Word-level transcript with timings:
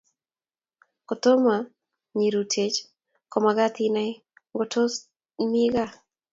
Kotoma 1.07 1.55
nyirutechi 2.15 2.83
komakat 3.31 3.75
inai 3.87 4.11
ngo 4.51 4.63
tos 4.73 4.93
mito 5.51 5.65
gaa 5.73 5.93